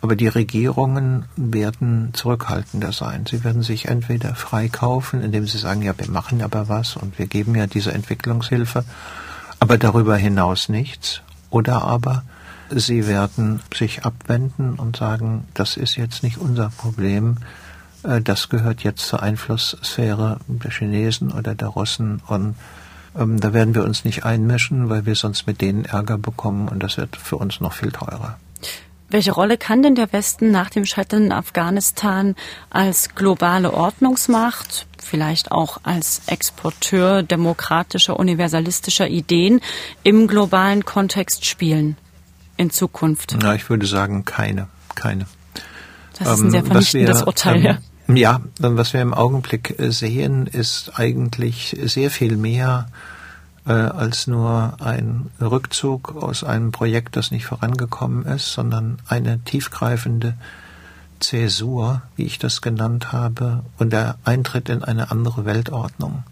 [0.00, 3.26] Aber die Regierungen werden zurückhaltender sein.
[3.28, 7.26] Sie werden sich entweder freikaufen, indem sie sagen, ja, wir machen aber was und wir
[7.26, 8.84] geben ja diese Entwicklungshilfe,
[9.58, 11.22] aber darüber hinaus nichts.
[11.50, 12.22] Oder aber
[12.70, 17.38] sie werden sich abwenden und sagen, das ist jetzt nicht unser Problem,
[18.02, 22.54] äh, das gehört jetzt zur Einflusssphäre der Chinesen oder der Russen und
[23.16, 26.82] ähm, da werden wir uns nicht einmischen, weil wir sonst mit denen Ärger bekommen und
[26.82, 28.36] das wird für uns noch viel teurer.
[29.10, 32.36] Welche Rolle kann denn der Westen nach dem Scheitern in Afghanistan
[32.68, 39.60] als globale Ordnungsmacht, vielleicht auch als Exporteur demokratischer, universalistischer Ideen
[40.02, 41.96] im globalen Kontext spielen
[42.58, 43.34] in Zukunft?
[43.40, 45.26] Na, ich würde sagen, keine, keine.
[46.18, 47.78] Das ist ein sehr ähm, vernichtendes wir, Urteil, ähm, ja.
[48.14, 52.88] Ja, was wir im Augenblick sehen, ist eigentlich sehr viel mehr
[53.68, 60.34] äh, als nur ein Rückzug aus einem Projekt, das nicht vorangekommen ist, sondern eine tiefgreifende
[61.20, 66.24] Zäsur, wie ich das genannt habe, und der Eintritt in eine andere Weltordnung.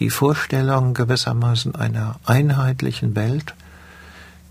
[0.00, 3.54] Die Vorstellung gewissermaßen einer einheitlichen Welt,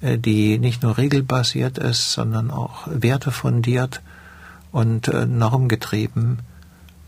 [0.02, 4.02] äh, die nicht nur regelbasiert ist, sondern auch wertefundiert
[4.72, 6.39] und äh, normgetrieben,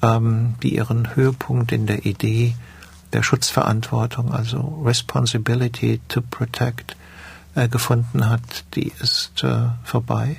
[0.04, 2.54] ähm, die ihren Höhepunkt in der Idee
[3.14, 6.96] der Schutzverantwortung, also Responsibility to Protect,
[7.56, 10.38] äh, gefunden hat, die ist äh, vorbei.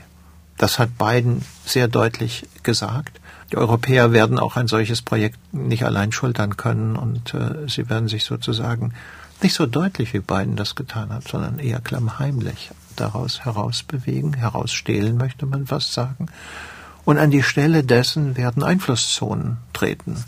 [0.57, 3.21] Das hat Biden sehr deutlich gesagt.
[3.51, 8.09] Die Europäer werden auch ein solches Projekt nicht allein schultern können und äh, sie werden
[8.09, 8.95] sich sozusagen
[9.43, 15.47] nicht so deutlich wie Biden das getan hat, sondern eher klammheimlich daraus herausbewegen, herausstehlen möchte
[15.47, 16.29] man fast sagen.
[17.05, 20.25] Und an die Stelle dessen werden Einflusszonen treten.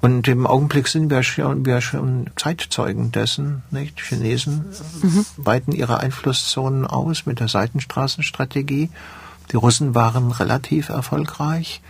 [0.00, 3.62] Und im Augenblick sind wir schon, wir schon Zeitzeugen dessen.
[3.70, 4.00] Nicht?
[4.00, 4.64] Chinesen
[5.02, 5.26] mhm.
[5.36, 8.88] weiten ihre Einflusszonen aus mit der Seitenstraßenstrategie.
[9.52, 11.82] Die Russen waren relativ erfolgreich,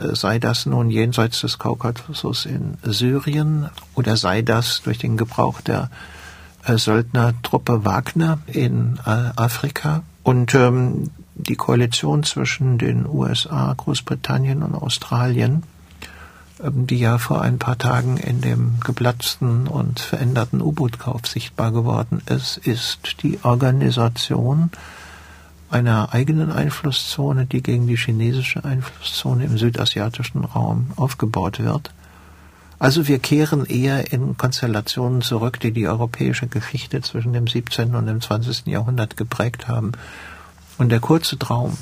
[0.00, 5.60] äh, sei das nun jenseits des Kaukasus in Syrien oder sei das durch den Gebrauch
[5.60, 5.90] der
[6.64, 10.04] äh, Söldnertruppe Wagner in äh, Afrika.
[10.22, 15.64] Und ähm, die Koalition zwischen den USA, Großbritannien und Australien
[16.60, 22.56] die ja vor ein paar Tagen in dem geplatzten und veränderten U-Boot-Kauf sichtbar geworden ist,
[22.58, 24.70] ist die Organisation
[25.70, 31.92] einer eigenen Einflusszone, die gegen die chinesische Einflusszone im südasiatischen Raum aufgebaut wird.
[32.78, 37.94] Also wir kehren eher in Konstellationen zurück, die die europäische Geschichte zwischen dem 17.
[37.94, 38.66] und dem 20.
[38.66, 39.92] Jahrhundert geprägt haben.
[40.78, 41.76] Und der kurze Traum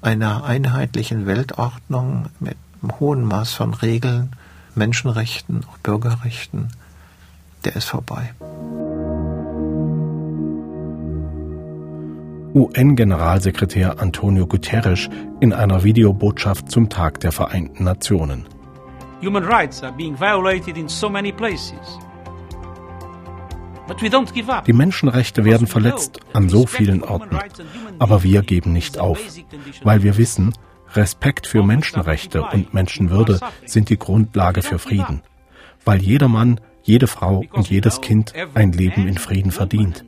[0.00, 4.30] einer einheitlichen Weltordnung mit einem hohen Maß von Regeln,
[4.74, 6.68] Menschenrechten, auch Bürgerrechten,
[7.64, 8.34] der ist vorbei.
[12.54, 15.08] UN-Generalsekretär Antonio Guterres
[15.40, 18.46] in einer Videobotschaft zum Tag der Vereinten Nationen.
[19.22, 21.98] Human rights are being violated in so many places.
[24.66, 27.38] Die Menschenrechte werden verletzt an so vielen Orten.
[27.98, 29.18] Aber wir geben nicht auf,
[29.82, 30.54] weil wir wissen,
[30.96, 35.22] Respekt für Menschenrechte und Menschenwürde sind die Grundlage für Frieden,
[35.84, 40.04] weil jeder Mann, jede Frau und jedes Kind ein Leben in Frieden verdient.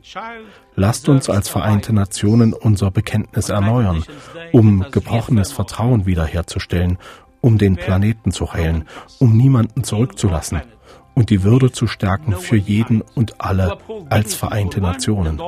[0.75, 4.03] Lasst uns als Vereinte Nationen unser Bekenntnis erneuern,
[4.51, 6.97] um gebrochenes Vertrauen wiederherzustellen,
[7.41, 8.85] um den Planeten zu heilen,
[9.19, 10.61] um niemanden zurückzulassen
[11.15, 15.39] und die Würde zu stärken für jeden und alle als Vereinte Nationen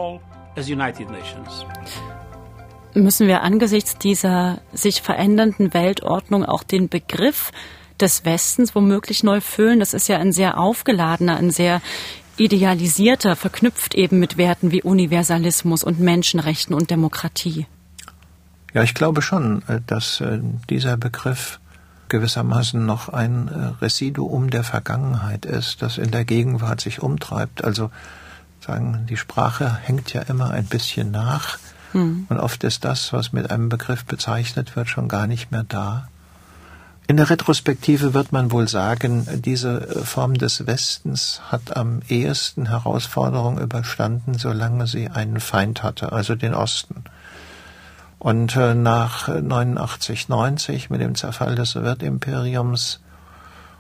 [2.93, 7.51] müssen wir angesichts dieser sich verändernden Weltordnung auch den Begriff
[7.99, 9.79] des Westens womöglich neu füllen.
[9.79, 11.81] Das ist ja ein sehr aufgeladener, ein sehr
[12.37, 17.67] idealisierter, verknüpft eben mit Werten wie Universalismus und Menschenrechten und Demokratie.
[18.73, 21.59] Ja, ich glaube schon, äh, dass äh, dieser Begriff
[22.07, 27.63] gewissermaßen noch ein äh, Residuum der Vergangenheit ist, das in der Gegenwart sich umtreibt.
[27.63, 27.91] Also
[28.65, 31.57] sagen, die Sprache hängt ja immer ein bisschen nach
[31.93, 32.25] mhm.
[32.29, 36.07] und oft ist das, was mit einem Begriff bezeichnet wird, schon gar nicht mehr da.
[37.09, 42.67] In der Retrospektive wird man wohl sagen, diese äh, Form des Westens hat am ehesten
[42.67, 47.03] Herausforderungen überstanden, solange sie einen Feind hatte, also den Osten.
[48.19, 52.99] Und äh, nach 89, 90 mit dem Zerfall des Sowjetimperiums,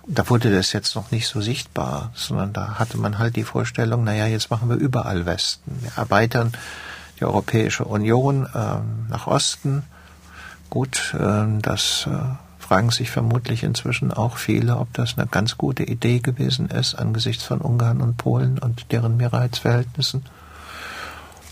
[0.07, 4.03] da wurde das jetzt noch nicht so sichtbar, sondern da hatte man halt die Vorstellung,
[4.05, 5.77] naja, jetzt machen wir überall Westen.
[5.81, 6.53] Wir erweitern
[7.19, 9.83] die Europäische Union äh, nach Osten.
[10.69, 12.17] Gut, äh, das äh,
[12.59, 17.43] fragen sich vermutlich inzwischen auch viele, ob das eine ganz gute Idee gewesen ist angesichts
[17.43, 20.23] von Ungarn und Polen und deren Mehrheitsverhältnissen.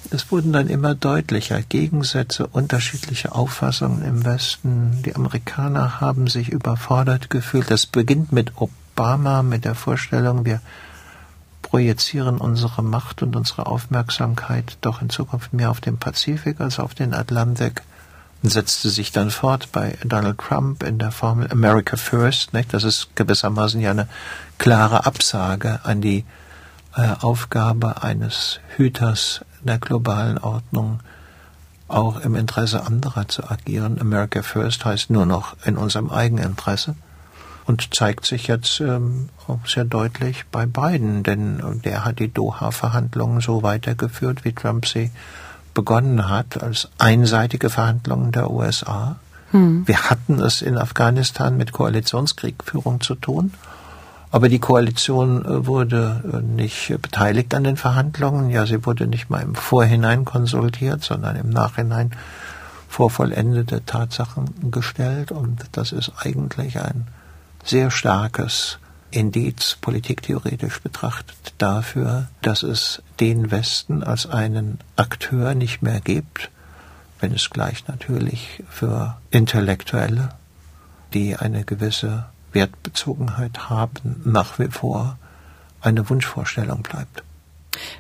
[0.10, 5.02] Es wurden dann immer deutlicher Gegensätze, unterschiedliche Auffassungen im Westen.
[5.04, 7.70] Die Amerikaner haben sich überfordert gefühlt.
[7.70, 10.62] Das beginnt mit Obama, mit der Vorstellung, wir
[11.70, 16.96] projizieren unsere Macht und unsere Aufmerksamkeit doch in Zukunft mehr auf den Pazifik als auf
[16.96, 17.82] den Atlantik
[18.42, 22.54] und setzte sich dann fort bei Donald Trump in der Formel America First.
[22.54, 22.74] Nicht?
[22.74, 24.08] Das ist gewissermaßen ja eine
[24.58, 26.24] klare Absage an die
[26.96, 31.02] äh, Aufgabe eines Hüters der globalen Ordnung,
[31.90, 34.00] auch im Interesse anderer zu agieren.
[34.00, 36.96] America First heißt nur noch in unserem Eigeninteresse
[37.68, 43.42] und zeigt sich jetzt ähm, auch sehr deutlich bei Biden, denn der hat die Doha-Verhandlungen
[43.42, 45.12] so weitergeführt, wie Trump sie
[45.74, 49.18] begonnen hat als einseitige Verhandlungen der USA.
[49.52, 49.86] Hm.
[49.86, 53.54] Wir hatten es in Afghanistan mit Koalitionskriegführung zu tun,
[54.32, 58.50] aber die Koalition äh, wurde äh, nicht beteiligt an den Verhandlungen.
[58.50, 62.12] Ja, sie wurde nicht mal im Vorhinein konsultiert, sondern im Nachhinein
[62.88, 65.32] vor vollendete Tatsachen gestellt.
[65.32, 67.08] Und das ist eigentlich ein
[67.70, 68.80] sehr starkes
[69.12, 76.50] Indiz politiktheoretisch betrachtet dafür, dass es den Westen als einen Akteur nicht mehr gibt,
[77.20, 80.30] wenn es gleich natürlich für Intellektuelle,
[81.14, 85.18] die eine gewisse Wertbezogenheit haben, nach wie vor
[85.82, 87.24] eine Wunschvorstellung bleibt.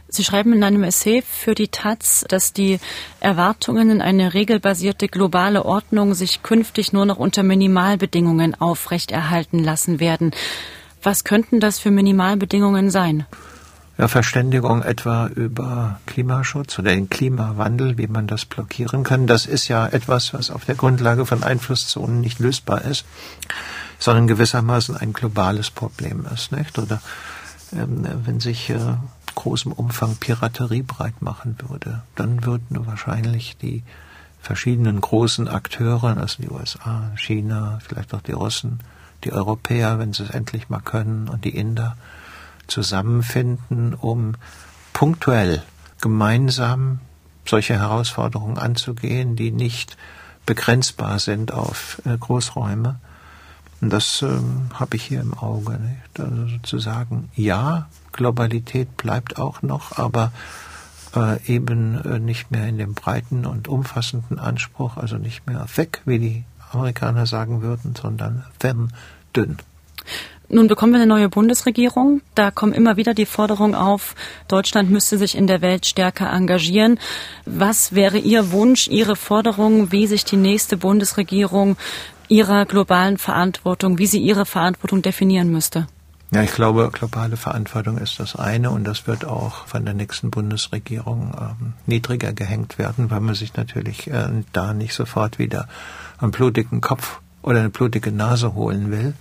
[0.09, 2.79] Sie schreiben in einem Essay für die Taz, dass die
[3.19, 10.31] Erwartungen in eine regelbasierte globale Ordnung sich künftig nur noch unter Minimalbedingungen aufrechterhalten lassen werden.
[11.03, 13.25] Was könnten das für Minimalbedingungen sein?
[13.97, 19.25] Ja, Verständigung etwa über Klimaschutz oder den Klimawandel, wie man das blockieren kann.
[19.25, 23.05] Das ist ja etwas, was auf der Grundlage von Einflusszonen nicht lösbar ist,
[23.97, 26.77] sondern gewissermaßen ein globales Problem ist, nicht?
[26.77, 27.01] Oder
[27.73, 28.77] ähm, wenn sich äh,
[29.37, 33.83] großem Umfang Piraterie breit machen würde, dann würden wahrscheinlich die
[34.41, 38.79] verschiedenen großen Akteure, also die USA, China, vielleicht auch die Russen,
[39.23, 41.95] die Europäer, wenn sie es endlich mal können, und die Inder
[42.67, 44.35] zusammenfinden, um
[44.91, 45.63] punktuell
[46.01, 46.99] gemeinsam
[47.45, 49.97] solche Herausforderungen anzugehen, die nicht
[50.45, 52.99] begrenzbar sind auf äh, Großräume.
[53.81, 55.73] Und das ähm, habe ich hier im Auge.
[55.73, 56.19] Nicht?
[56.19, 60.31] Also sozusagen, ja, Globalität bleibt auch noch, aber
[61.15, 66.01] äh, eben äh, nicht mehr in dem breiten und umfassenden Anspruch, also nicht mehr weg,
[66.05, 68.89] wie die Amerikaner sagen würden, sondern thin,
[69.35, 69.57] dünn.
[70.49, 72.21] Nun bekommen wir eine neue Bundesregierung.
[72.33, 74.15] Da kommen immer wieder die Forderungen auf,
[74.47, 76.99] Deutschland müsste sich in der Welt stärker engagieren.
[77.45, 81.75] Was wäre Ihr Wunsch, Ihre Forderung, wie sich die nächste Bundesregierung
[82.27, 85.87] ihrer globalen Verantwortung, wie sie ihre Verantwortung definieren müsste?
[86.31, 90.29] Ja, ich glaube, globale Verantwortung ist das eine und das wird auch von der nächsten
[90.29, 95.69] Bundesregierung ähm, niedriger gehängt werden, weil man sich natürlich äh, da nicht sofort wieder
[96.19, 99.13] einen blutigen Kopf oder eine blutige Nase holen will.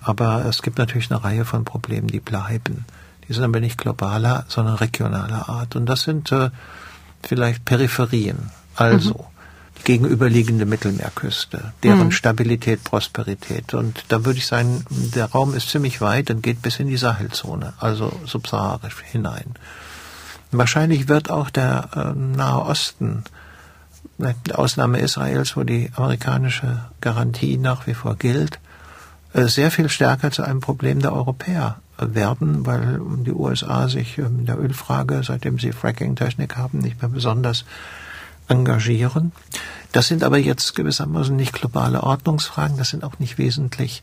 [0.00, 2.84] Aber es gibt natürlich eine Reihe von Problemen, die bleiben.
[3.26, 5.74] Die sind aber nicht globaler, sondern regionaler Art.
[5.74, 6.50] Und das sind äh,
[7.20, 8.50] vielleicht Peripherien.
[8.76, 9.37] Also mhm
[9.84, 12.12] gegenüberliegende Mittelmeerküste, deren mhm.
[12.12, 13.74] Stabilität, Prosperität.
[13.74, 16.96] Und da würde ich sagen, der Raum ist ziemlich weit und geht bis in die
[16.96, 19.54] Sahelzone, also subsaharisch hinein.
[20.50, 23.24] Wahrscheinlich wird auch der äh, Nahe Osten,
[24.18, 28.58] die Ausnahme Israels, wo die amerikanische Garantie nach wie vor gilt,
[29.32, 34.46] äh, sehr viel stärker zu einem Problem der Europäer werden, weil die USA sich in
[34.46, 37.64] der Ölfrage, seitdem sie Fracking-Technik haben, nicht mehr besonders
[38.48, 39.32] engagieren.
[39.92, 44.02] Das sind aber jetzt gewissermaßen nicht globale Ordnungsfragen, das sind auch nicht wesentlich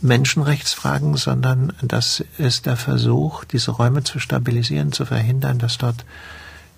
[0.00, 6.04] Menschenrechtsfragen, sondern das ist der Versuch, diese Räume zu stabilisieren, zu verhindern, dass dort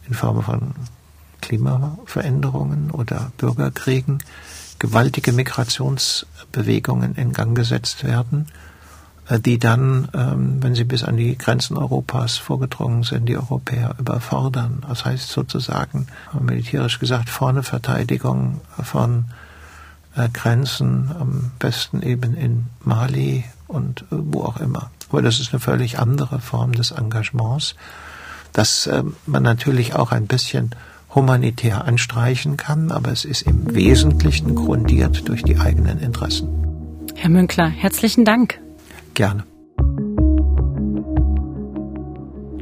[0.06, 0.74] in Form von
[1.40, 4.22] Klimaveränderungen oder Bürgerkriegen
[4.78, 8.46] gewaltige Migrationsbewegungen in Gang gesetzt werden,
[9.30, 14.84] die dann, ähm, wenn sie bis an die Grenzen Europas vorgedrungen sind, die Europäer überfordern.
[14.86, 16.06] Das heißt sozusagen,
[16.38, 19.26] militärisch gesagt, vorne Verteidigung von
[20.14, 24.90] äh, Grenzen, am besten eben in Mali und äh, wo auch immer.
[25.10, 27.76] Aber das ist eine völlig andere Form des Engagements,
[28.52, 28.88] das
[29.26, 30.70] man natürlich auch ein bisschen
[31.14, 36.48] humanitär anstreichen kann, aber es ist im Wesentlichen grundiert durch die eigenen Interessen.
[37.14, 38.63] Herr Münkler, herzlichen Dank.
[39.14, 39.44] Gerne.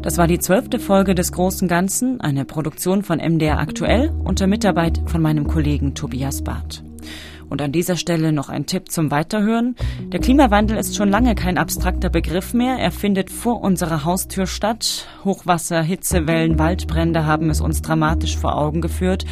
[0.03, 5.01] Das war die zwölfte Folge des Großen Ganzen, eine Produktion von MDR Aktuell unter Mitarbeit
[5.07, 6.83] von meinem Kollegen Tobias Barth.
[7.49, 9.77] Und an dieser Stelle noch ein Tipp zum Weiterhören.
[10.09, 12.79] Der Klimawandel ist schon lange kein abstrakter Begriff mehr.
[12.79, 15.07] Er findet vor unserer Haustür statt.
[15.25, 19.25] Hochwasser, Hitzewellen, Waldbrände haben es uns dramatisch vor Augen geführt.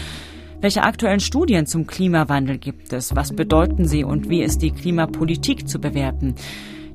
[0.61, 3.17] Welche aktuellen Studien zum Klimawandel gibt es?
[3.17, 6.35] Was bedeuten sie und wie ist die Klimapolitik zu bewerten?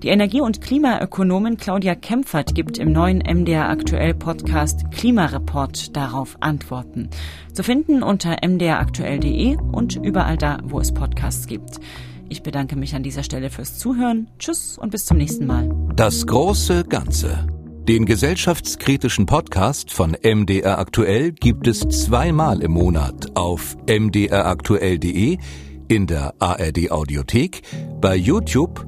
[0.04, 7.10] Die Energie- und Klimaökonomin Claudia Kempfert gibt im neuen MDR Aktuell Podcast Klimareport darauf Antworten.
[7.54, 11.80] Zu finden unter mdraktuell.de und überall da, wo es Podcasts gibt.
[12.28, 14.28] Ich bedanke mich an dieser Stelle fürs Zuhören.
[14.38, 15.70] Tschüss und bis zum nächsten Mal.
[15.96, 17.48] Das große Ganze.
[17.88, 25.38] Den gesellschaftskritischen Podcast von MDR Aktuell gibt es zweimal im Monat auf mdraktuell.de,
[25.88, 27.62] in der ARD Audiothek,
[28.02, 28.88] bei YouTube